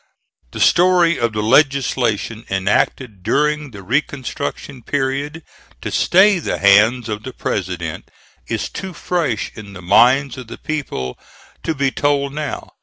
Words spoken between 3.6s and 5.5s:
the reconstruction period